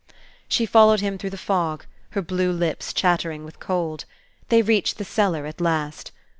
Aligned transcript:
She 0.47 0.65
followed 0.65 1.01
him 1.01 1.19
through 1.19 1.29
the 1.29 1.37
fog, 1.37 1.85
her 2.13 2.23
blue 2.23 2.51
lips 2.51 2.91
chattering 2.91 3.45
with 3.45 3.59
cold. 3.59 4.05
They 4.49 4.63
reached 4.63 4.97
the 4.97 5.05
cellar 5.05 5.45
at 5.45 5.61
last. 5.61 6.11